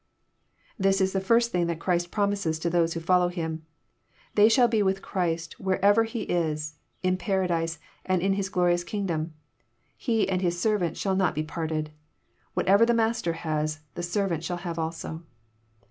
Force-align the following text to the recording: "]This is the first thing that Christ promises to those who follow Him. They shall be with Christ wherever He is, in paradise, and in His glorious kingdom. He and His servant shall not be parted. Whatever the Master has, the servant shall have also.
"]This 0.87 0.99
is 0.99 1.13
the 1.13 1.21
first 1.21 1.51
thing 1.51 1.67
that 1.67 1.79
Christ 1.79 2.09
promises 2.09 2.57
to 2.57 2.71
those 2.71 2.95
who 2.95 2.99
follow 2.99 3.27
Him. 3.27 3.67
They 4.33 4.49
shall 4.49 4.67
be 4.67 4.81
with 4.81 5.03
Christ 5.03 5.59
wherever 5.59 6.05
He 6.05 6.23
is, 6.23 6.79
in 7.03 7.17
paradise, 7.17 7.77
and 8.03 8.19
in 8.19 8.33
His 8.33 8.49
glorious 8.49 8.83
kingdom. 8.83 9.35
He 9.95 10.27
and 10.27 10.41
His 10.41 10.59
servant 10.59 10.97
shall 10.97 11.15
not 11.15 11.35
be 11.35 11.43
parted. 11.43 11.91
Whatever 12.55 12.83
the 12.83 12.95
Master 12.95 13.33
has, 13.33 13.81
the 13.93 14.01
servant 14.01 14.43
shall 14.43 14.57
have 14.65 14.79
also. 14.79 15.21